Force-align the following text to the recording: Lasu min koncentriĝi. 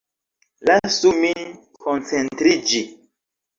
Lasu 0.69 1.11
min 1.19 1.45
koncentriĝi. 1.87 2.83